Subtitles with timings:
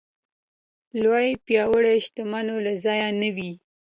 [1.01, 3.51] لوی پياوړ شتمنو له ځایه نه وي.